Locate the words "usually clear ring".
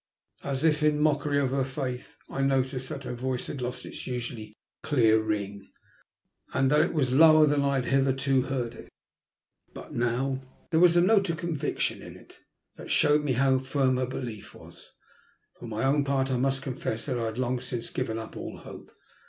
4.07-5.69